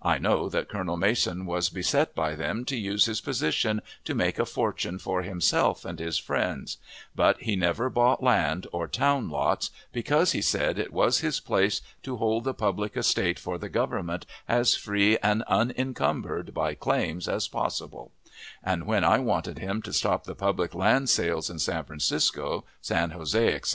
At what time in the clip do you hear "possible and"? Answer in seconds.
17.46-18.86